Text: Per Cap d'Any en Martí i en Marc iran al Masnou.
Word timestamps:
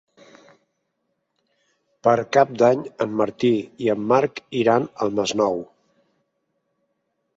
Per 2.07 2.15
Cap 2.37 2.55
d'Any 2.61 2.81
en 3.07 3.13
Martí 3.19 3.53
i 3.87 3.91
en 3.97 4.09
Marc 4.13 4.43
iran 4.63 4.89
al 5.07 5.15
Masnou. 5.21 5.63